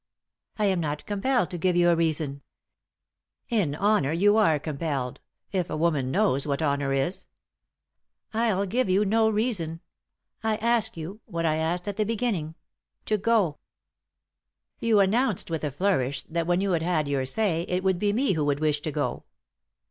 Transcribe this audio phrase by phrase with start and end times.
[0.57, 2.41] "I am not compelled to give you a reason."
[3.49, 5.19] "In honour you are compelled—
[5.51, 7.27] if a woman knows what honour is."
[8.33, 9.79] "I'll give you no reason.
[10.41, 12.55] I ask you— what I asked at the beginning—
[13.05, 15.69] to go." *9 3i 9 iii^d by Google THE INTERRUPTED KISS "You announced, with a
[15.71, 18.79] flourish, that when you had had your say it would be me who would wish
[18.81, 19.25] to go."